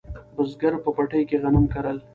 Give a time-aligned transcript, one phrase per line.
[0.35, 1.97] بزګر په پټي کې غنم کرل